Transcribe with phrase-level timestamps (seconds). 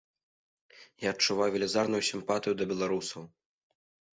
[1.03, 3.21] Я адчуваю велізарную сімпатыю да беларусаў.